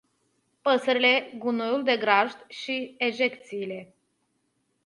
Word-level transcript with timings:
Păsările, 0.61 1.31
gunoiul 1.37 1.83
de 1.83 1.97
grajd 1.97 2.45
și 2.47 2.95
ejecțiile. 2.97 3.93